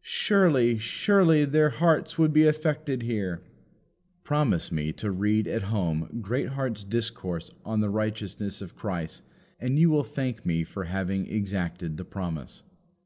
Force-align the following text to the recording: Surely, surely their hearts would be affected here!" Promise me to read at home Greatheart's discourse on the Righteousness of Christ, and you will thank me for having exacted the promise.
Surely, 0.00 0.78
surely 0.78 1.44
their 1.44 1.68
hearts 1.68 2.16
would 2.16 2.32
be 2.32 2.46
affected 2.46 3.02
here!" 3.02 3.42
Promise 4.22 4.72
me 4.72 4.94
to 4.94 5.10
read 5.10 5.46
at 5.46 5.64
home 5.64 6.22
Greatheart's 6.22 6.84
discourse 6.84 7.50
on 7.66 7.80
the 7.80 7.90
Righteousness 7.90 8.62
of 8.62 8.74
Christ, 8.76 9.20
and 9.60 9.78
you 9.78 9.90
will 9.90 10.02
thank 10.02 10.46
me 10.46 10.64
for 10.64 10.84
having 10.84 11.26
exacted 11.28 11.98
the 11.98 12.04
promise. 12.06 12.62